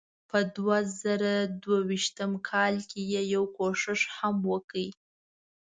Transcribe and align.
په 0.29 0.39
دوه 0.55 0.77
زره 1.01 1.33
دوه 1.63 1.79
ویشت 1.89 2.17
کال 2.49 2.75
کې 2.89 3.01
یې 3.11 3.21
یو 3.33 3.43
کوښښ 3.55 4.01
هم 4.17 4.35
وکړ. 4.51 4.75